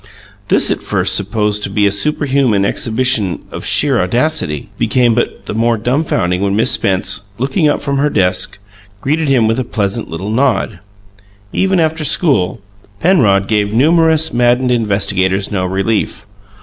[0.47, 5.53] This, at first supposed to be a superhuman exhibition of sheer audacity, became but the
[5.53, 8.57] more dumfounding when Miss Spence looking up from her desk
[8.99, 10.79] greeted him with a pleasant little nod.
[11.53, 12.61] Even after school,
[12.99, 16.25] Penrod gave numerous maddened investigators no relief.